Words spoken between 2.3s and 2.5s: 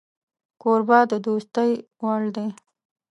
دی